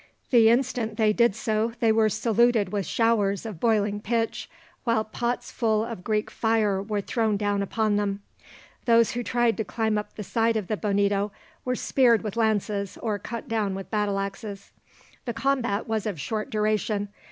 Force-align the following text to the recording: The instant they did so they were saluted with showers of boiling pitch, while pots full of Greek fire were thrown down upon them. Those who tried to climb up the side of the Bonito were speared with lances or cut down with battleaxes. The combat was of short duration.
The 0.31 0.49
instant 0.49 0.97
they 0.97 1.13
did 1.13 1.35
so 1.35 1.73
they 1.79 1.91
were 1.91 2.09
saluted 2.09 2.69
with 2.73 2.87
showers 2.87 3.45
of 3.45 3.59
boiling 3.59 3.99
pitch, 4.01 4.49
while 4.83 5.03
pots 5.03 5.51
full 5.51 5.85
of 5.85 6.03
Greek 6.03 6.31
fire 6.31 6.81
were 6.81 7.01
thrown 7.01 7.37
down 7.37 7.61
upon 7.61 7.97
them. 7.97 8.23
Those 8.85 9.11
who 9.11 9.21
tried 9.21 9.57
to 9.57 9.63
climb 9.63 9.99
up 9.99 10.15
the 10.15 10.23
side 10.23 10.57
of 10.57 10.69
the 10.69 10.75
Bonito 10.75 11.31
were 11.63 11.75
speared 11.75 12.23
with 12.23 12.35
lances 12.35 12.97
or 12.97 13.19
cut 13.19 13.47
down 13.47 13.75
with 13.75 13.91
battleaxes. 13.91 14.71
The 15.25 15.35
combat 15.35 15.87
was 15.87 16.07
of 16.07 16.19
short 16.19 16.49
duration. 16.49 17.09